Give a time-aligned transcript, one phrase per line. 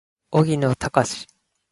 [0.31, 1.27] 荻野貴司